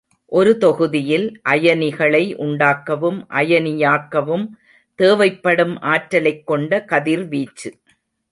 ஒரு 0.25 0.57
தொகுதியில் 0.57 1.41
அயனிகளை 1.49 2.23
உண்டாக்கவும் 2.37 3.19
அயனி 3.29 3.73
யாக்கவும் 3.83 4.45
தேவைப்படும் 4.95 5.79
ஆற்றலைக் 5.79 6.47
கொண்ட 6.47 6.83
கதிர்வீச்சு. 6.85 7.71